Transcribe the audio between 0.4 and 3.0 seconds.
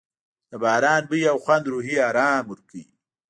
د باران بوی او خوند روحي آرام ورکوي.